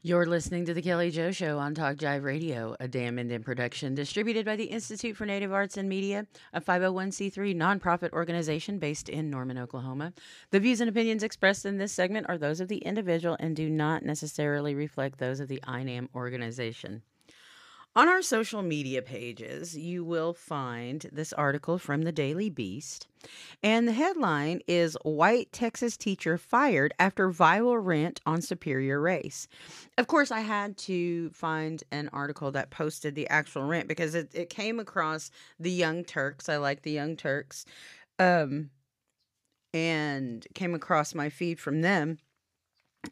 You're 0.00 0.26
listening 0.26 0.64
to 0.66 0.74
The 0.74 0.80
Kelly 0.80 1.10
Joe 1.10 1.32
Show 1.32 1.58
on 1.58 1.74
Talk 1.74 1.96
Jive 1.96 2.22
Radio, 2.22 2.76
a 2.78 2.86
damn 2.86 3.18
Indian 3.18 3.42
production 3.42 3.96
distributed 3.96 4.46
by 4.46 4.54
the 4.54 4.66
Institute 4.66 5.16
for 5.16 5.26
Native 5.26 5.52
Arts 5.52 5.76
and 5.76 5.88
Media, 5.88 6.24
a 6.52 6.60
501c3 6.60 7.56
nonprofit 7.56 8.12
organization 8.12 8.78
based 8.78 9.08
in 9.08 9.28
Norman, 9.28 9.58
Oklahoma. 9.58 10.12
The 10.52 10.60
views 10.60 10.80
and 10.80 10.88
opinions 10.88 11.24
expressed 11.24 11.66
in 11.66 11.78
this 11.78 11.90
segment 11.90 12.26
are 12.28 12.38
those 12.38 12.60
of 12.60 12.68
the 12.68 12.78
individual 12.78 13.36
and 13.40 13.56
do 13.56 13.68
not 13.68 14.04
necessarily 14.04 14.72
reflect 14.72 15.18
those 15.18 15.40
of 15.40 15.48
the 15.48 15.60
INAM 15.66 16.10
organization. 16.14 17.02
On 17.96 18.08
our 18.08 18.22
social 18.22 18.62
media 18.62 19.02
pages, 19.02 19.76
you 19.76 20.04
will 20.04 20.32
find 20.32 21.06
this 21.10 21.32
article 21.32 21.78
from 21.78 22.02
the 22.02 22.12
Daily 22.12 22.48
Beast. 22.48 23.08
And 23.62 23.88
the 23.88 23.92
headline 23.92 24.60
is 24.68 24.96
White 25.02 25.50
Texas 25.52 25.96
Teacher 25.96 26.38
Fired 26.38 26.94
After 27.00 27.30
Viral 27.30 27.84
Rant 27.84 28.20
on 28.24 28.40
Superior 28.40 29.00
Race. 29.00 29.48
Of 29.96 30.06
course, 30.06 30.30
I 30.30 30.40
had 30.40 30.76
to 30.78 31.30
find 31.30 31.82
an 31.90 32.08
article 32.12 32.52
that 32.52 32.70
posted 32.70 33.16
the 33.16 33.28
actual 33.28 33.64
rant 33.64 33.88
because 33.88 34.14
it, 34.14 34.30
it 34.32 34.50
came 34.50 34.78
across 34.78 35.30
the 35.58 35.72
Young 35.72 36.04
Turks. 36.04 36.48
I 36.48 36.58
like 36.58 36.82
the 36.82 36.92
Young 36.92 37.16
Turks. 37.16 37.64
Um, 38.20 38.70
and 39.74 40.46
came 40.54 40.74
across 40.74 41.14
my 41.14 41.30
feed 41.30 41.58
from 41.58 41.80
them. 41.80 42.18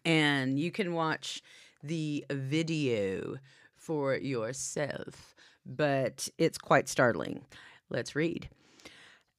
And 0.05 0.61
you 0.61 0.71
can 0.71 0.95
watch 0.95 1.43
the 1.83 2.25
video 2.31 3.37
for 3.87 4.17
yourself, 4.17 5.37
but 5.65 6.29
it's 6.39 6.59
quite 6.59 6.89
startling. 6.89 7.45
Let's 7.89 8.17
read. 8.17 8.49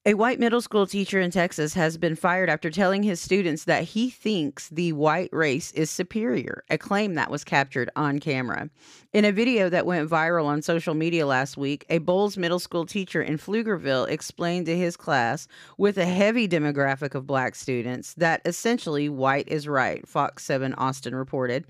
A 0.08 0.14
white 0.14 0.40
middle 0.40 0.62
school 0.62 0.88
teacher 0.88 1.20
in 1.20 1.32
Texas 1.32 1.74
has 1.74 1.98
been 1.98 2.16
fired 2.16 2.50
after 2.50 2.70
telling 2.70 3.04
his 3.04 3.20
students 3.20 3.66
that 3.66 3.84
he 3.84 4.10
thinks 4.10 4.70
the 4.70 4.94
white 4.94 5.28
race 5.34 5.74
is 5.74 5.90
superior, 5.90 6.64
a 6.70 6.78
claim 6.78 7.16
that 7.16 7.30
was 7.30 7.44
captured 7.44 7.90
on 7.94 8.20
camera. 8.20 8.70
In 9.12 9.26
a 9.26 9.34
video 9.34 9.68
that 9.68 9.86
went 9.86 10.10
viral 10.10 10.46
on 10.46 10.62
social 10.62 10.94
media 10.94 11.28
last 11.28 11.58
week, 11.58 11.86
a 11.90 11.98
Bowles 11.98 12.38
middle 12.38 12.58
school 12.58 12.86
teacher 12.86 13.22
in 13.22 13.38
Pflugerville 13.38 14.08
explained 14.08 14.68
to 14.68 14.78
his 14.78 14.96
class, 14.96 15.46
with 15.78 15.98
a 15.98 16.06
heavy 16.06 16.48
demographic 16.48 17.14
of 17.14 17.28
black 17.28 17.54
students, 17.54 18.14
that 18.14 18.42
essentially 18.46 19.10
white 19.10 19.50
is 19.50 19.68
right, 19.68 20.08
Fox 20.08 20.46
7 20.46 20.74
Austin 20.76 21.16
reported. 21.16 21.66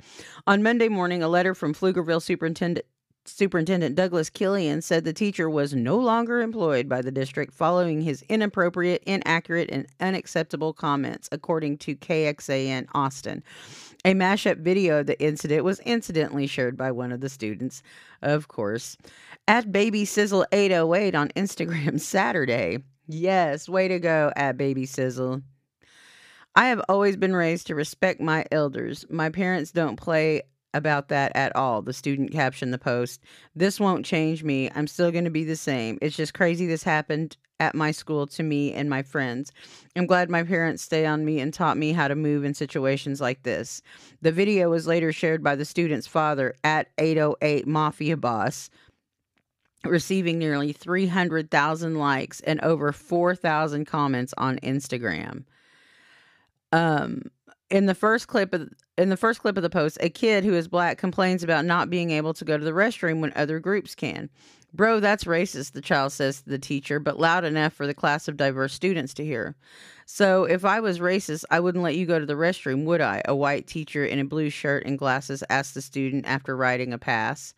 On 0.46 0.62
Monday 0.62 0.90
morning, 0.90 1.24
a 1.24 1.28
letter 1.28 1.56
from 1.56 1.74
Pflugerville 1.74 2.22
Superintendent 2.22 2.86
Superintendent 3.30 3.96
Douglas 3.96 4.30
Killian 4.30 4.82
said 4.82 5.04
the 5.04 5.14
teacher 5.14 5.50
was 5.50 5.74
no 5.74 5.98
longer 5.98 6.42
employed 6.42 6.88
by 6.88 7.02
the 7.02 7.12
district 7.12 7.54
following 7.54 8.02
his 8.02 8.24
inappropriate, 8.30 9.04
inaccurate, 9.06 9.70
and 9.70 9.88
unacceptable 10.00 10.74
comments, 10.74 11.28
according 11.32 11.78
to 11.80 11.96
KXAN 11.96 12.88
Austin. 12.94 13.44
A 14.06 14.14
mashup 14.14 14.58
video 14.60 15.00
of 15.00 15.08
the 15.08 15.22
incident 15.22 15.64
was 15.64 15.80
incidentally 15.82 16.48
shared 16.48 16.78
by 16.78 16.92
one 16.92 17.12
of 17.12 17.22
the 17.22 17.30
students, 17.30 17.84
of 18.22 18.48
course, 18.48 18.98
at 19.48 19.72
Baby 19.72 20.06
Sizzle 20.06 20.46
808 20.52 21.16
on 21.16 21.30
Instagram 21.30 22.00
Saturday. 22.00 22.80
Yes, 23.08 23.68
way 23.68 23.88
to 23.88 24.00
go 24.00 24.32
at 24.36 24.58
Baby 24.58 24.86
Sizzle. 24.86 25.42
I 26.56 26.70
have 26.70 26.82
always 26.90 27.16
been 27.16 27.36
raised 27.36 27.68
to 27.68 27.76
respect 27.76 28.20
my 28.20 28.46
elders. 28.52 29.06
My 29.10 29.30
parents 29.30 29.72
don't 29.72 29.96
play 29.96 30.42
about 30.78 31.10
that 31.10 31.32
at 31.36 31.56
all. 31.56 31.82
The 31.82 31.94
student 31.94 32.32
captioned 32.32 32.74
the 32.74 32.78
post. 32.78 33.22
This 33.56 33.80
won't 33.80 34.06
change 34.06 34.44
me. 34.44 34.70
I'm 34.74 34.88
still 34.88 35.12
going 35.12 35.26
to 35.26 35.30
be 35.30 35.44
the 35.44 35.56
same. 35.56 35.98
It's 36.02 36.16
just 36.16 36.34
crazy 36.34 36.66
this 36.66 36.84
happened 36.84 37.36
at 37.60 37.76
my 37.76 37.92
school 37.92 38.28
to 38.28 38.44
me 38.44 38.72
and 38.74 38.90
my 38.90 39.02
friends. 39.02 39.52
I'm 39.96 40.06
glad 40.06 40.30
my 40.30 40.44
parents 40.44 40.84
stay 40.84 41.06
on 41.06 41.26
me 41.26 41.40
and 41.40 41.54
taught 41.54 41.78
me 41.78 41.92
how 41.92 42.08
to 42.08 42.16
move 42.16 42.44
in 42.44 42.54
situations 42.54 43.20
like 43.20 43.44
this. 43.44 43.82
The 44.22 44.32
video 44.32 44.70
was 44.70 44.88
later 44.88 45.12
shared 45.12 45.44
by 45.44 45.56
the 45.56 45.66
student's 45.66 46.08
father 46.08 46.56
at 46.64 46.90
808 46.98 47.68
Mafia 47.68 48.16
Boss 48.16 48.70
receiving 49.86 50.38
nearly 50.38 50.74
300,000 50.74 51.96
likes 51.96 52.42
and 52.42 52.60
over 52.62 52.92
4,000 52.92 53.86
comments 53.86 54.34
on 54.38 54.60
Instagram. 54.60 55.44
Um 56.72 57.24
in 57.70 57.86
the 57.86 57.96
first 57.96 58.28
clip 58.28 58.54
of 58.54 58.70
in 58.98 59.10
the 59.10 59.18
first 59.18 59.42
clip 59.42 59.58
of 59.58 59.64
the 59.64 59.70
post, 59.70 59.98
a 60.02 60.10
kid 60.10 60.44
who 60.44 60.54
is 60.54 60.68
black 60.68 60.98
complains 60.98 61.44
about 61.44 61.66
not 61.66 61.90
being 61.90 62.12
able 62.12 62.34
to 62.34 62.46
go 62.46 62.58
to 62.58 62.66
the 62.66 62.72
restroom 62.72 63.20
when 63.20 63.32
other 63.36 63.60
groups 63.60 63.94
can. 63.94 64.30
Bro, 64.74 65.00
that's 65.00 65.24
racist, 65.24 65.72
the 65.72 65.82
child 65.82 66.12
says 66.12 66.42
to 66.42 66.50
the 66.50 66.60
teacher, 66.60 67.00
but 67.00 67.20
loud 67.20 67.46
enough 67.46 67.74
for 67.74 67.88
the 67.88 67.94
class 67.94 68.28
of 68.28 68.38
diverse 68.38 68.74
students 68.74 69.14
to 69.16 69.24
hear. 69.24 69.56
So, 70.06 70.44
if 70.44 70.66
I 70.66 70.80
was 70.80 71.00
racist, 71.00 71.46
I 71.50 71.60
wouldn't 71.60 71.84
let 71.84 71.96
you 71.96 72.06
go 72.06 72.20
to 72.20 72.26
the 72.26 72.34
restroom, 72.34 72.86
would 72.86 73.02
I? 73.02 73.22
A 73.26 73.36
white 73.36 73.68
teacher 73.68 74.06
in 74.06 74.20
a 74.20 74.26
blue 74.26 74.50
shirt 74.50 74.86
and 74.86 74.98
glasses 74.98 75.44
asked 75.50 75.74
the 75.74 75.82
student 75.82 76.26
after 76.28 76.56
writing 76.56 76.94
a 76.94 76.98
pass. 76.98 77.54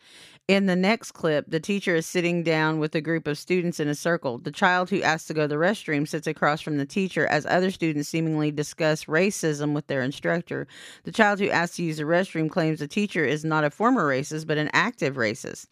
In 0.49 0.65
the 0.65 0.75
next 0.75 1.11
clip, 1.11 1.45
the 1.47 1.59
teacher 1.59 1.95
is 1.95 2.07
sitting 2.07 2.41
down 2.41 2.79
with 2.79 2.95
a 2.95 3.01
group 3.01 3.27
of 3.27 3.37
students 3.37 3.79
in 3.79 3.87
a 3.87 3.93
circle. 3.93 4.39
The 4.39 4.49
child 4.49 4.89
who 4.89 4.99
asked 5.03 5.27
to 5.27 5.35
go 5.35 5.43
to 5.43 5.47
the 5.47 5.57
restroom 5.57 6.07
sits 6.07 6.25
across 6.25 6.59
from 6.59 6.77
the 6.77 6.87
teacher 6.87 7.27
as 7.27 7.45
other 7.45 7.69
students 7.69 8.09
seemingly 8.09 8.51
discuss 8.51 9.05
racism 9.05 9.75
with 9.75 9.85
their 9.85 10.01
instructor. 10.01 10.65
The 11.03 11.11
child 11.11 11.39
who 11.39 11.51
asked 11.51 11.75
to 11.75 11.83
use 11.83 11.97
the 11.97 12.03
restroom 12.05 12.49
claims 12.49 12.79
the 12.79 12.87
teacher 12.87 13.23
is 13.23 13.45
not 13.45 13.63
a 13.63 13.69
former 13.69 14.09
racist, 14.09 14.47
but 14.47 14.57
an 14.57 14.71
active 14.73 15.17
racist. 15.17 15.67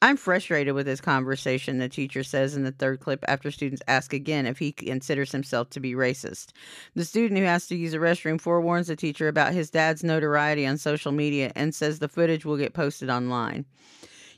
I'm 0.00 0.16
frustrated 0.16 0.72
with 0.72 0.86
this 0.86 1.02
conversation, 1.02 1.76
the 1.76 1.90
teacher 1.90 2.24
says 2.24 2.56
in 2.56 2.64
the 2.64 2.72
third 2.72 3.00
clip 3.00 3.22
after 3.28 3.50
students 3.50 3.82
ask 3.86 4.14
again 4.14 4.46
if 4.46 4.58
he 4.58 4.72
considers 4.72 5.30
himself 5.30 5.68
to 5.68 5.80
be 5.80 5.92
racist. 5.92 6.52
The 6.94 7.04
student 7.04 7.38
who 7.38 7.44
has 7.44 7.66
to 7.66 7.76
use 7.76 7.92
the 7.92 7.98
restroom 7.98 8.40
forewarns 8.40 8.86
the 8.86 8.96
teacher 8.96 9.28
about 9.28 9.52
his 9.52 9.68
dad's 9.68 10.02
notoriety 10.02 10.66
on 10.66 10.78
social 10.78 11.12
media 11.12 11.52
and 11.54 11.74
says 11.74 11.98
the 11.98 12.08
footage 12.08 12.46
will 12.46 12.56
get 12.56 12.72
posted 12.72 13.10
online. 13.10 13.66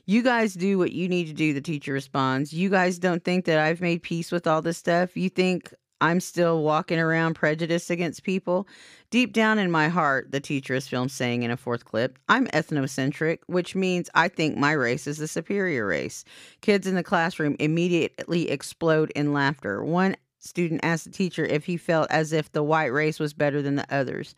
You 0.07 0.21
guys 0.21 0.53
do 0.53 0.77
what 0.77 0.91
you 0.91 1.09
need 1.09 1.25
to 1.27 1.33
do, 1.33 1.51
the 1.51 1.61
teacher 1.61 1.91
responds. 1.91 2.53
You 2.53 2.69
guys 2.69 2.99
don't 2.99 3.23
think 3.23 3.45
that 3.45 3.57
I've 3.57 3.81
made 3.81 4.03
peace 4.03 4.31
with 4.31 4.45
all 4.45 4.61
this 4.61 4.77
stuff? 4.77 5.17
You 5.17 5.29
think 5.29 5.73
I'm 5.99 6.19
still 6.19 6.61
walking 6.61 6.99
around 6.99 7.33
prejudiced 7.33 7.89
against 7.89 8.21
people? 8.21 8.67
Deep 9.09 9.33
down 9.33 9.57
in 9.57 9.71
my 9.71 9.87
heart, 9.87 10.31
the 10.31 10.39
teacher 10.39 10.75
is 10.75 10.87
filmed 10.87 11.09
saying 11.09 11.41
in 11.41 11.49
a 11.49 11.57
fourth 11.57 11.85
clip, 11.85 12.19
I'm 12.29 12.45
ethnocentric, 12.49 13.39
which 13.47 13.73
means 13.73 14.11
I 14.13 14.27
think 14.27 14.57
my 14.57 14.73
race 14.73 15.07
is 15.07 15.17
the 15.17 15.27
superior 15.27 15.87
race. 15.87 16.23
Kids 16.61 16.85
in 16.85 16.93
the 16.93 17.01
classroom 17.01 17.55
immediately 17.59 18.51
explode 18.51 19.11
in 19.15 19.33
laughter. 19.33 19.83
One 19.83 20.17
student 20.37 20.81
asked 20.83 21.05
the 21.05 21.11
teacher 21.11 21.45
if 21.45 21.65
he 21.65 21.77
felt 21.77 22.11
as 22.11 22.31
if 22.31 22.51
the 22.51 22.61
white 22.61 22.93
race 22.93 23.19
was 23.19 23.33
better 23.33 23.63
than 23.63 23.73
the 23.73 23.91
others. 23.91 24.35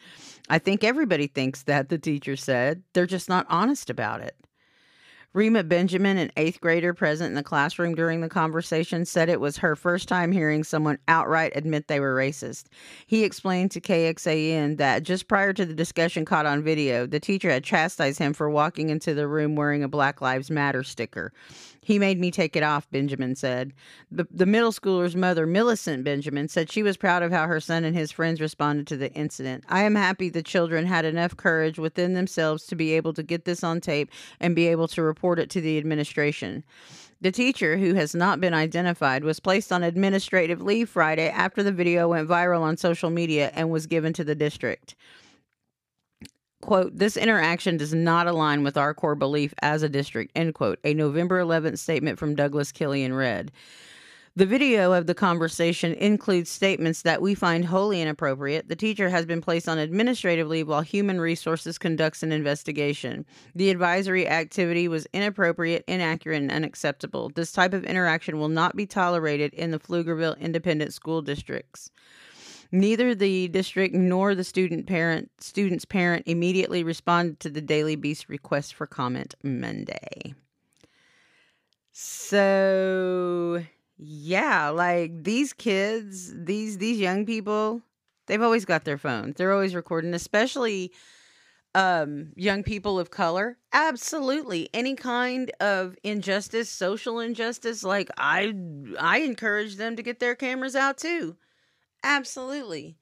I 0.48 0.60
think 0.60 0.86
everybody 0.86 1.28
thinks 1.28 1.64
that, 1.64 1.90
the 1.90 1.98
teacher 1.98 2.38
said. 2.38 2.84
They're 2.94 3.06
just 3.06 3.28
not 3.28 3.46
honest 3.50 3.90
about 3.90 4.22
it. 4.22 4.38
Rima 5.38 5.64
Benjamin, 5.64 6.18
an 6.18 6.32
eighth 6.36 6.60
grader 6.62 6.96
present 6.96 7.28
in 7.28 7.36
the 7.36 7.44
classroom 7.44 7.94
during 7.94 8.22
the 8.22 8.28
conversation, 8.28 9.06
said 9.06 9.30
it 9.30 9.40
was 9.40 9.58
her 9.58 9.76
first 9.76 10.08
time 10.08 10.32
hearing 10.32 10.64
someone 10.64 10.98
outright 11.08 11.52
admit 11.54 11.88
they 11.88 12.00
were 12.00 12.16
racist. 12.16 12.64
He 13.06 13.24
explained 13.24 13.70
to 13.70 13.80
KXAN 13.80 14.78
that 14.78 15.04
just 15.04 15.28
prior 15.28 15.54
to 15.54 15.64
the 15.64 15.76
discussion 15.76 16.26
caught 16.26 16.48
on 16.48 16.64
video, 16.64 17.06
the 17.06 17.20
teacher 17.20 17.52
had 17.52 17.64
chastised 17.64 18.18
him 18.18 18.34
for 18.34 18.50
walking 18.50 18.90
into 18.90 19.14
the 19.14 19.28
room 19.28 19.56
wearing 19.56 19.84
a 19.84 19.88
Black 19.88 20.22
Lives 20.22 20.50
Matter 20.50 20.82
sticker. 20.82 21.32
He 21.88 22.00
made 22.00 22.20
me 22.20 22.32
take 22.32 22.58
it 22.58 22.64
off, 22.64 22.92
Benjamin 22.92 23.34
said. 23.38 23.72
The, 24.12 24.28
the 24.30 24.46
middle 24.46 24.74
schooler's 24.74 25.16
mother, 25.16 25.48
Millicent 25.48 26.04
Benjamin, 26.04 26.50
said 26.50 26.70
she 26.70 26.84
was 26.84 26.98
proud 26.98 27.24
of 27.24 27.32
how 27.32 27.48
her 27.48 27.62
son 27.62 27.86
and 27.86 27.96
his 27.96 28.12
friends 28.12 28.42
responded 28.42 28.88
to 28.88 28.98
the 28.98 29.10
incident. 29.14 29.64
I 29.70 29.84
am 29.84 29.96
happy 29.96 30.28
the 30.28 30.44
children 30.44 30.86
had 30.86 31.06
enough 31.06 31.38
courage 31.38 31.80
within 31.80 32.14
themselves 32.14 32.66
to 32.66 32.76
be 32.76 32.92
able 32.92 33.14
to 33.14 33.24
get 33.24 33.46
this 33.46 33.64
on 33.64 33.80
tape 33.80 34.12
and 34.42 34.54
be 34.54 34.68
able 34.68 34.90
to 34.90 35.02
report 35.02 35.40
it 35.40 35.50
to 35.52 35.62
the 35.62 35.78
administration. 35.78 36.66
The 37.22 37.32
teacher, 37.32 37.78
who 37.78 37.94
has 37.94 38.14
not 38.14 38.42
been 38.42 38.54
identified, 38.54 39.24
was 39.24 39.40
placed 39.40 39.72
on 39.72 39.82
administrative 39.82 40.62
leave 40.62 40.90
Friday 40.90 41.30
after 41.30 41.64
the 41.64 41.72
video 41.72 42.10
went 42.10 42.28
viral 42.28 42.64
on 42.64 42.76
social 42.76 43.12
media 43.12 43.50
and 43.56 43.70
was 43.70 43.88
given 43.88 44.12
to 44.12 44.26
the 44.26 44.36
district 44.36 44.94
quote, 46.62 46.98
this 46.98 47.18
interaction 47.18 47.78
does 47.78 47.94
not 47.94 48.28
align 48.28 48.64
with 48.64 48.78
our 48.78 48.94
core 48.94 49.16
belief 49.16 49.54
as 49.62 49.84
a 49.84 49.90
district, 49.90 50.32
end 50.36 50.54
quote. 50.54 50.80
A 50.84 50.94
November 50.94 51.42
11th 51.42 51.78
statement 51.78 52.20
from 52.20 52.36
Douglas 52.36 52.72
Killian 52.72 53.14
read. 53.14 53.52
The 54.38 54.46
video 54.46 54.94
of 54.94 55.08
the 55.08 55.16
conversation 55.16 55.96
includes 55.96 56.52
statements 56.52 57.02
that 57.02 57.24
we 57.24 57.34
find 57.34 57.66
wholly 57.66 58.04
inappropriate. 58.04 58.70
The 58.70 58.76
teacher 58.76 59.10
has 59.10 59.26
been 59.26 59.42
placed 59.42 59.68
on 59.68 59.80
administrative 59.80 60.48
leave 60.48 60.68
while 60.68 60.82
Human 60.82 61.20
Resources 61.20 61.80
conducts 61.80 62.22
an 62.22 62.32
investigation. 62.32 63.26
The 63.56 63.72
advisory 63.72 64.28
activity 64.28 64.88
was 64.88 65.08
inappropriate, 65.12 65.86
inaccurate, 65.88 66.44
and 66.44 66.52
unacceptable. 66.52 67.30
This 67.30 67.52
type 67.52 67.74
of 67.74 67.84
interaction 67.84 68.38
will 68.38 68.48
not 68.48 68.76
be 68.76 68.86
tolerated 68.86 69.56
in 69.56 69.72
the 69.72 69.80
Pflugerville 69.80 70.40
Independent 70.40 70.94
School 70.94 71.24
Districts. 71.24 71.90
Neither 72.72 73.16
the 73.16 73.48
district 73.48 73.96
nor 73.96 74.36
the 74.36 74.44
student 74.44 74.88
parent 74.88 75.32
student's 75.40 75.86
parent 75.86 76.24
immediately 76.26 76.84
responded 76.84 77.40
to 77.42 77.50
the 77.50 77.62
Daily 77.62 77.96
Beast 77.96 78.30
request 78.30 78.74
for 78.74 78.86
comment 78.86 79.36
Monday. 79.44 80.34
So 81.92 83.64
yeah, 83.98 84.70
like 84.70 85.24
these 85.24 85.54
kids, 85.54 86.34
these 86.36 86.78
these 86.78 87.00
young 87.00 87.26
people, 87.26 87.82
they've 88.28 88.42
always 88.42 88.66
got 88.66 88.86
their 88.86 88.98
phones. 88.98 89.36
They're 89.36 89.54
always 89.54 89.74
recording, 89.76 90.14
especially 90.14 90.92
um, 91.78 92.32
young 92.36 92.64
people 92.64 93.00
of 93.00 93.12
color? 93.12 93.58
Absolutely. 93.72 94.68
Any 94.74 94.96
kind 94.96 95.52
of 95.60 95.96
injustice, 96.04 96.70
social 96.70 97.20
injustice, 97.20 97.84
like 97.84 98.10
I 98.18 98.54
I 99.00 99.20
encourage 99.20 99.76
them 99.76 99.96
to 99.96 100.04
get 100.04 100.20
their 100.20 100.36
cameras 100.36 100.76
out 100.76 100.98
too. 100.98 101.36
Absolutely. 102.08 102.96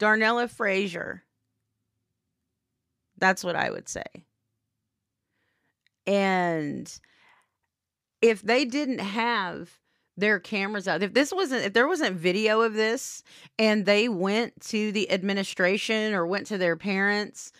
Darnella 0.00 0.48
Frazier. 0.48 1.22
That's 3.18 3.44
what 3.44 3.56
I 3.56 3.70
would 3.70 3.90
say. 3.90 4.04
And 6.06 6.90
if 8.22 8.40
they 8.40 8.64
didn't 8.64 9.00
have 9.00 9.78
their 10.16 10.38
cameras 10.40 10.86
out. 10.86 11.02
If 11.02 11.14
this 11.14 11.32
wasn't 11.32 11.64
if 11.64 11.72
there 11.72 11.88
wasn't 11.88 12.16
video 12.16 12.60
of 12.60 12.74
this 12.74 13.22
and 13.58 13.86
they 13.86 14.08
went 14.10 14.60
to 14.66 14.92
the 14.92 15.10
administration 15.10 16.12
or 16.12 16.26
went 16.26 16.46
to 16.48 16.58
their 16.58 16.76
parents, 16.76 17.50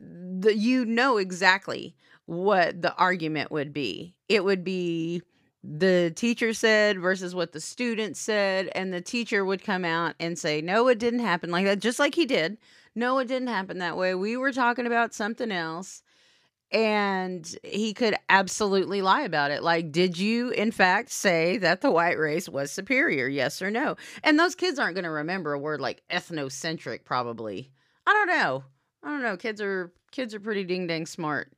the, 0.00 0.56
you 0.56 0.86
know 0.86 1.18
exactly 1.18 1.94
what 2.24 2.80
the 2.80 2.94
argument 2.94 3.52
would 3.52 3.74
be. 3.74 4.14
It 4.30 4.44
would 4.44 4.64
be 4.64 5.22
the 5.66 6.12
teacher 6.14 6.52
said 6.52 7.00
versus 7.00 7.34
what 7.34 7.52
the 7.52 7.60
student 7.60 8.16
said 8.16 8.70
and 8.74 8.92
the 8.92 9.00
teacher 9.00 9.44
would 9.44 9.64
come 9.64 9.84
out 9.84 10.14
and 10.20 10.38
say 10.38 10.60
no 10.60 10.88
it 10.88 10.98
didn't 10.98 11.20
happen 11.20 11.50
like 11.50 11.64
that 11.64 11.78
just 11.78 11.98
like 11.98 12.14
he 12.14 12.26
did 12.26 12.58
no 12.94 13.18
it 13.18 13.26
didn't 13.26 13.48
happen 13.48 13.78
that 13.78 13.96
way 13.96 14.14
we 14.14 14.36
were 14.36 14.52
talking 14.52 14.86
about 14.86 15.14
something 15.14 15.50
else 15.50 16.02
and 16.74 17.56
he 17.62 17.94
could 17.94 18.16
absolutely 18.28 19.00
lie 19.00 19.22
about 19.22 19.52
it. 19.52 19.62
Like, 19.62 19.92
did 19.92 20.18
you, 20.18 20.50
in 20.50 20.72
fact, 20.72 21.10
say 21.10 21.56
that 21.58 21.82
the 21.82 21.90
white 21.90 22.18
race 22.18 22.48
was 22.48 22.72
superior? 22.72 23.28
Yes 23.28 23.62
or 23.62 23.70
no? 23.70 23.96
And 24.24 24.40
those 24.40 24.56
kids 24.56 24.80
aren't 24.80 24.96
going 24.96 25.04
to 25.04 25.10
remember 25.10 25.52
a 25.52 25.58
word 25.58 25.80
like 25.80 26.02
ethnocentric, 26.10 27.04
probably. 27.04 27.70
I 28.08 28.12
don't 28.12 28.26
know. 28.26 28.64
I 29.04 29.08
don't 29.08 29.22
know. 29.22 29.36
Kids 29.36 29.60
are 29.60 29.92
kids 30.10 30.34
are 30.34 30.40
pretty 30.40 30.64
ding 30.64 30.88
dang 30.88 31.06
smart 31.06 31.52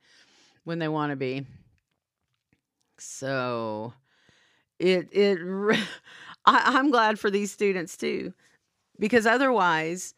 when 0.65 0.79
they 0.79 0.89
want 0.89 1.11
to 1.11 1.17
be. 1.17 1.47
So, 2.99 3.95
it 4.79 5.09
it 5.13 5.41
I, 6.47 6.63
I'm 6.79 6.91
glad 6.91 7.19
for 7.21 7.31
these 7.31 7.53
students 7.53 7.97
too, 7.97 8.35
because 9.01 9.27
otherwise 9.27 10.15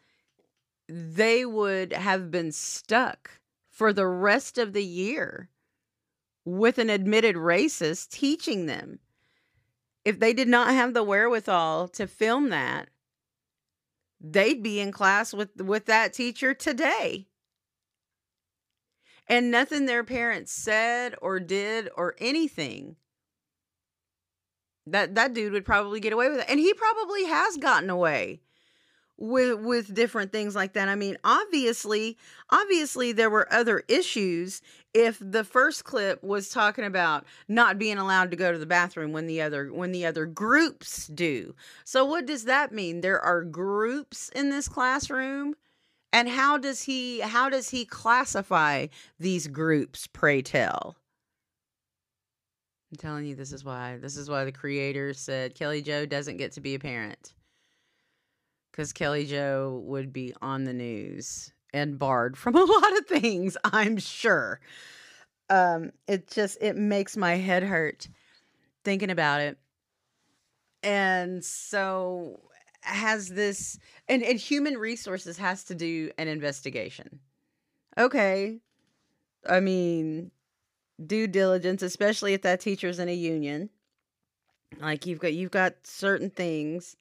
they 0.89 1.45
would 1.45 1.93
have 1.93 2.31
been 2.31 2.51
stuck 2.51 3.39
for 3.71 3.93
the 3.93 4.07
rest 4.07 4.57
of 4.57 4.73
the 4.73 4.85
year 4.85 5.49
with 6.45 6.77
an 6.79 6.89
admitted 6.89 7.35
racist 7.37 8.09
teaching 8.11 8.65
them. 8.67 8.99
If 10.03 10.19
they 10.19 10.33
did 10.33 10.49
not 10.49 10.73
have 10.73 10.93
the 10.93 11.05
wherewithal 11.05 11.87
to 11.87 12.05
film 12.05 12.49
that, 12.49 12.89
they'd 14.21 14.61
be 14.63 14.79
in 14.79 14.91
class 14.91 15.33
with 15.33 15.55
with 15.61 15.85
that 15.85 16.13
teacher 16.13 16.53
today. 16.53 17.27
And 19.29 19.51
nothing 19.51 19.85
their 19.85 20.03
parents 20.03 20.51
said 20.51 21.15
or 21.21 21.39
did 21.39 21.89
or 21.95 22.15
anything 22.17 22.95
that 24.87 25.15
that 25.15 25.33
dude 25.33 25.53
would 25.53 25.65
probably 25.65 25.99
get 25.99 26.13
away 26.13 26.29
with 26.29 26.39
it. 26.39 26.49
And 26.49 26.59
he 26.59 26.73
probably 26.73 27.25
has 27.25 27.57
gotten 27.57 27.89
away 27.89 28.41
with 29.17 29.59
with 29.59 29.93
different 29.93 30.31
things 30.31 30.55
like 30.55 30.73
that. 30.73 30.89
I 30.89 30.95
mean, 30.95 31.17
obviously, 31.23 32.17
obviously 32.49 33.11
there 33.11 33.29
were 33.29 33.51
other 33.53 33.83
issues 33.87 34.61
if 34.93 35.19
the 35.21 35.43
first 35.43 35.83
clip 35.83 36.23
was 36.23 36.49
talking 36.49 36.85
about 36.85 37.25
not 37.47 37.77
being 37.77 37.97
allowed 37.97 38.31
to 38.31 38.37
go 38.37 38.51
to 38.51 38.57
the 38.57 38.65
bathroom 38.65 39.11
when 39.11 39.27
the 39.27 39.41
other 39.41 39.71
when 39.71 39.91
the 39.91 40.05
other 40.05 40.25
groups 40.25 41.07
do. 41.07 41.53
So 41.83 42.05
what 42.05 42.25
does 42.25 42.45
that 42.45 42.71
mean? 42.71 43.01
There 43.01 43.19
are 43.19 43.43
groups 43.43 44.29
in 44.29 44.49
this 44.49 44.67
classroom? 44.67 45.55
And 46.11 46.27
how 46.27 46.57
does 46.57 46.83
he 46.83 47.19
how 47.19 47.49
does 47.49 47.69
he 47.69 47.85
classify 47.85 48.87
these 49.19 49.47
groups, 49.47 50.07
pray 50.07 50.41
tell? 50.41 50.95
I'm 52.91 52.97
telling 52.97 53.25
you 53.25 53.35
this 53.35 53.51
is 53.51 53.63
why. 53.63 53.97
This 54.01 54.17
is 54.17 54.29
why 54.29 54.45
the 54.45 54.51
creator 54.51 55.13
said 55.13 55.53
Kelly 55.53 55.81
Joe 55.81 56.05
doesn't 56.07 56.37
get 56.37 56.53
to 56.53 56.61
be 56.61 56.73
a 56.73 56.79
parent 56.79 57.33
because 58.71 58.93
Kelly 58.93 59.25
Joe 59.25 59.81
would 59.85 60.11
be 60.11 60.33
on 60.41 60.63
the 60.63 60.73
news 60.73 61.53
and 61.73 61.99
barred 61.99 62.37
from 62.37 62.55
a 62.55 62.63
lot 62.63 62.97
of 62.97 63.05
things, 63.05 63.57
I'm 63.63 63.97
sure. 63.97 64.59
Um, 65.49 65.91
it 66.07 66.29
just 66.29 66.57
it 66.61 66.75
makes 66.75 67.17
my 67.17 67.35
head 67.35 67.63
hurt 67.63 68.07
thinking 68.83 69.11
about 69.11 69.41
it. 69.41 69.57
And 70.81 71.43
so 71.43 72.39
has 72.89 73.29
this 73.29 73.79
and, 74.07 74.23
and 74.23 74.39
human 74.39 74.77
resources 74.77 75.37
has 75.37 75.63
to 75.65 75.75
do 75.75 76.11
an 76.17 76.27
investigation. 76.27 77.19
Okay. 77.97 78.59
I 79.47 79.59
mean, 79.59 80.31
due 81.03 81.27
diligence, 81.27 81.81
especially 81.81 82.33
if 82.33 82.41
that 82.43 82.61
teacher's 82.61 82.99
in 82.99 83.09
a 83.09 83.13
union. 83.13 83.69
Like 84.79 85.05
you've 85.05 85.19
got 85.19 85.33
you've 85.33 85.51
got 85.51 85.75
certain 85.83 86.29
things 86.29 86.95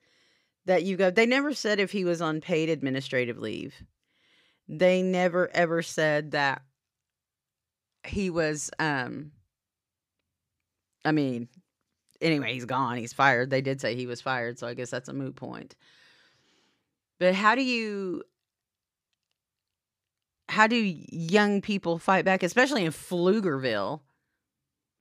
that 0.64 0.84
you 0.84 0.96
go. 0.96 1.10
They 1.10 1.26
never 1.26 1.52
said 1.52 1.80
if 1.80 1.92
he 1.92 2.04
was 2.04 2.22
on 2.22 2.40
paid 2.40 2.68
administrative 2.68 3.38
leave. 3.38 3.74
They 4.68 5.02
never 5.02 5.50
ever 5.54 5.82
said 5.82 6.32
that 6.32 6.62
he 8.04 8.30
was 8.30 8.70
um 8.78 9.32
I 11.04 11.12
mean, 11.12 11.48
anyway, 12.20 12.54
he's 12.54 12.64
gone. 12.64 12.96
He's 12.96 13.12
fired. 13.12 13.50
They 13.50 13.60
did 13.60 13.80
say 13.80 13.94
he 13.94 14.06
was 14.06 14.20
fired, 14.20 14.58
so 14.58 14.66
I 14.66 14.74
guess 14.74 14.90
that's 14.90 15.08
a 15.08 15.12
moot 15.12 15.36
point. 15.36 15.76
But 17.18 17.34
how 17.34 17.54
do 17.54 17.62
you 17.62 18.22
how 20.48 20.66
do 20.66 20.76
young 20.76 21.60
people 21.60 21.98
fight 21.98 22.24
back, 22.24 22.42
especially 22.42 22.84
in 22.84 22.92
Pflugerville? 22.92 24.00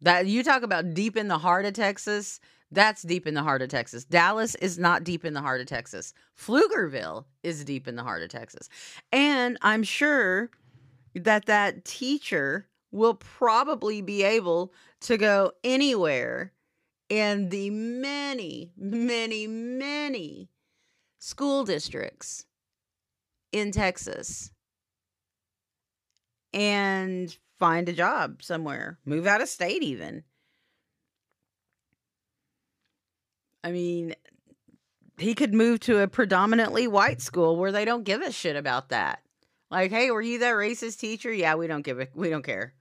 That 0.01 0.27
you 0.27 0.43
talk 0.43 0.61
about 0.61 0.93
deep 0.93 1.17
in 1.17 1.27
the 1.27 1.39
heart 1.39 1.65
of 1.65 1.73
Texas. 1.73 2.39
That's 2.71 3.01
deep 3.01 3.25
in 3.25 3.33
the 3.33 3.43
heart 3.43 3.61
of 3.61 3.69
Texas. 3.69 4.03
Dallas 4.03 4.53
is 4.55 4.77
not 4.77 5.03
deep 5.03 5.25
in 5.25 5.33
the 5.33 5.41
heart 5.41 5.61
of 5.61 5.67
Texas. 5.67 6.13
Pflugerville 6.37 7.25
is 7.41 7.63
deep 7.63 7.87
in 7.87 7.95
the 7.95 8.03
heart 8.03 8.21
of 8.21 8.29
Texas. 8.29 8.69
And 9.11 9.57
I'm 9.61 9.83
sure 9.83 10.51
that 11.15 11.45
that 11.45 11.85
teacher 11.85 12.67
will 12.91 13.15
probably 13.15 14.01
be 14.01 14.23
able 14.23 14.73
to 15.01 15.17
go 15.17 15.51
anywhere 15.63 16.51
in 17.09 17.49
the 17.49 17.69
many, 17.69 18.71
many, 18.77 19.47
many 19.47 20.49
school 21.19 21.63
districts 21.63 22.45
in 23.51 23.71
Texas 23.71 24.51
and 26.53 27.37
find 27.59 27.89
a 27.89 27.93
job 27.93 28.41
somewhere, 28.41 28.99
move 29.05 29.27
out 29.27 29.41
of 29.41 29.49
state 29.49 29.83
even. 29.83 30.23
I 33.63 33.71
mean, 33.71 34.15
he 35.17 35.33
could 35.33 35.53
move 35.53 35.79
to 35.81 35.99
a 35.99 36.07
predominantly 36.07 36.87
white 36.87 37.21
school 37.21 37.57
where 37.57 37.71
they 37.71 37.85
don't 37.85 38.03
give 38.03 38.21
a 38.21 38.31
shit 38.31 38.55
about 38.55 38.89
that. 38.89 39.21
Like, 39.69 39.91
hey, 39.91 40.11
were 40.11 40.21
you 40.21 40.39
that 40.39 40.53
racist 40.53 40.99
teacher? 40.99 41.31
Yeah, 41.33 41.55
we 41.55 41.67
don't 41.67 41.81
give 41.81 41.99
it. 41.99 42.11
We 42.15 42.29
don't 42.29 42.45
care. 42.45 42.73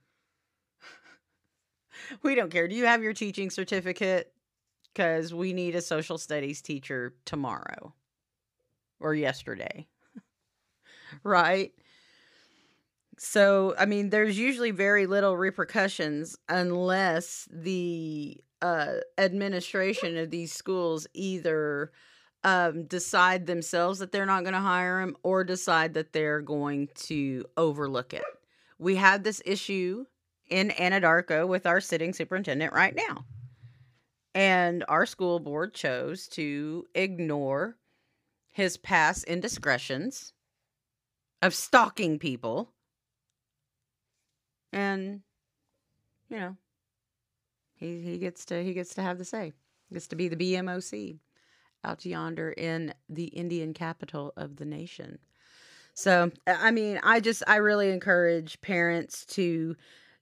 We 2.23 2.35
don't 2.35 2.51
care. 2.51 2.69
Do 2.69 2.75
you 2.75 2.87
have 2.87 3.03
your 3.03 3.13
teaching 3.13 3.51
certificate? 3.51 4.33
Because 4.93 5.35
we 5.35 5.53
need 5.53 5.75
a 5.75 5.83
social 5.83 6.17
studies 6.17 6.63
teacher 6.63 7.15
tomorrow 7.25 7.95
or 8.99 9.15
yesterday. 9.15 9.87
right? 11.23 11.73
So, 13.19 13.75
I 13.79 13.87
mean, 13.87 14.11
there's 14.11 14.39
usually 14.39 14.71
very 14.71 15.07
little 15.07 15.37
repercussions 15.37 16.37
unless 16.49 17.49
the 17.51 18.39
uh, 18.63 18.97
administration 19.19 20.17
of 20.17 20.31
these 20.31 20.53
schools 20.53 21.07
either 21.15 21.93
um, 22.45 22.85
decide 22.85 23.47
themselves 23.47 23.99
that 23.99 24.13
they're 24.13 24.27
not 24.27 24.45
going 24.45 24.55
to 24.55 24.61
hire 24.61 25.01
him 25.01 25.17
or 25.23 25.45
decide 25.45 25.95
that 25.95 26.13
they're 26.13 26.41
going 26.41 26.89
to 26.95 27.45
overlook 27.57 28.15
it. 28.15 28.25
We 28.79 28.97
had 28.97 29.25
this 29.25 29.43
issue 29.45 30.05
in 30.49 30.71
Anadarko 30.71 31.47
with 31.47 31.67
our 31.67 31.81
sitting 31.81 32.13
superintendent 32.13 32.73
right 32.73 32.95
now. 32.95 33.25
And 34.35 34.85
our 34.89 35.07
school 35.07 35.41
board 35.41 35.73
chose 35.75 36.29
to 36.29 36.85
ignore 36.95 37.77
his 38.53 38.77
past 38.77 39.25
indiscretions 39.25 40.35
of 41.43 41.55
stalking 41.55 42.19
people. 42.19 42.73
And, 44.73 45.23
you 46.29 46.39
know, 46.39 46.57
he 47.77 48.01
he 48.03 48.19
gets 48.19 48.45
to 48.47 48.63
he 48.63 48.75
gets 48.75 48.95
to 48.95 49.03
have 49.03 49.19
the 49.19 49.25
say. 49.25 49.53
He 49.89 49.95
gets 49.95 50.09
to 50.09 50.17
be 50.17 50.29
the 50.29 50.37
BMOC 50.37 51.19
out 51.85 52.05
yonder 52.05 52.51
in 52.53 52.93
the 53.09 53.27
Indian 53.27 53.73
capital 53.73 54.33
of 54.37 54.57
the 54.57 54.65
nation. 54.65 55.19
So 55.95 56.31
I 56.47 56.71
mean, 56.73 57.01
I 57.03 57.21
just 57.21 57.43
I 57.47 57.57
really 57.57 57.91
encourage 57.91 58.61
parents 58.61 59.25
to 59.27 59.77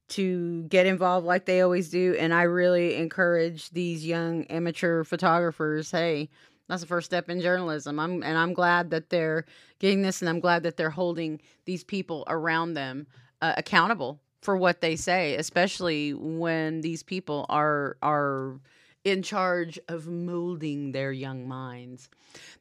to 0.08 0.64
get 0.64 0.86
involved 0.86 1.26
like 1.26 1.46
they 1.46 1.60
always 1.62 1.88
do 1.88 2.14
and 2.18 2.34
I 2.34 2.42
really 2.42 2.96
encourage 2.96 3.70
these 3.70 4.04
young 4.06 4.44
amateur 4.44 5.04
photographers, 5.04 5.90
hey, 5.90 6.28
That's 6.68 6.82
the 6.82 6.88
first 6.88 7.06
step 7.06 7.28
in 7.30 7.40
journalism. 7.40 7.98
I'm 7.98 8.22
and 8.22 8.38
I'm 8.38 8.54
glad 8.54 8.90
that 8.90 9.10
they're 9.10 9.44
getting 9.78 10.02
this, 10.02 10.22
and 10.22 10.28
I'm 10.28 10.40
glad 10.40 10.62
that 10.62 10.76
they're 10.76 10.90
holding 10.90 11.40
these 11.64 11.84
people 11.84 12.24
around 12.28 12.74
them 12.74 13.06
uh, 13.42 13.54
accountable 13.56 14.20
for 14.40 14.56
what 14.56 14.80
they 14.80 14.96
say, 14.96 15.36
especially 15.36 16.14
when 16.14 16.80
these 16.80 17.02
people 17.02 17.46
are 17.48 17.96
are 18.02 18.60
in 19.04 19.22
charge 19.22 19.78
of 19.88 20.06
molding 20.08 20.92
their 20.92 21.12
young 21.12 21.46
minds. 21.46 22.08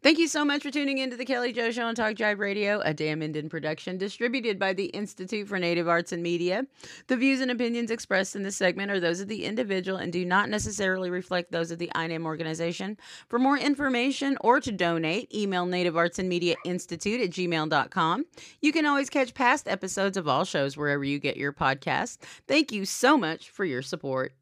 Thank 0.03 0.19
you 0.19 0.27
so 0.27 0.45
much 0.45 0.62
for 0.62 0.69
tuning 0.69 0.97
into 1.00 1.15
the 1.15 1.25
Kelly 1.25 1.53
Joe 1.53 1.71
Show 1.71 1.85
on 1.85 1.95
Talk 1.95 2.15
Jive 2.15 2.38
Radio, 2.38 2.81
a 2.81 2.93
Damn 2.93 3.21
Indian 3.21 3.50
production 3.50 3.97
distributed 3.97 4.59
by 4.59 4.73
the 4.73 4.88
Institute 4.88 5.47
for 5.47 5.57
Native 5.57 5.88
Arts 5.88 6.12
and 6.12 6.21
Media. 6.21 6.67
The 7.07 7.17
views 7.17 7.39
and 7.39 7.50
opinions 7.50 7.89
expressed 7.89 8.35
in 8.35 8.43
this 8.43 8.57
segment 8.57 8.91
are 8.91 9.00
those 9.00 9.21
of 9.21 9.29
the 9.29 9.45
individual 9.45 9.97
and 9.97 10.12
do 10.12 10.25
not 10.25 10.50
necessarily 10.50 11.09
reflect 11.09 11.51
those 11.51 11.71
of 11.71 11.79
the 11.79 11.91
INAM 11.95 12.25
organization. 12.25 12.97
For 13.29 13.39
more 13.39 13.57
information 13.57 14.38
or 14.41 14.59
to 14.59 14.71
donate, 14.71 15.33
email 15.33 15.65
Native 15.65 15.97
Arts 15.97 16.19
and 16.19 16.29
Media 16.29 16.55
Institute 16.65 17.21
at 17.21 17.29
gmail.com. 17.29 18.25
You 18.62 18.71
can 18.71 18.85
always 18.85 19.09
catch 19.09 19.33
past 19.33 19.67
episodes 19.67 20.17
of 20.17 20.27
all 20.27 20.43
shows 20.43 20.77
wherever 20.77 21.03
you 21.03 21.19
get 21.19 21.38
your 21.38 21.53
podcasts. 21.53 22.17
Thank 22.47 22.71
you 22.71 22.85
so 22.85 23.17
much 23.17 23.50
for 23.50 23.65
your 23.65 23.81
support. 23.81 24.33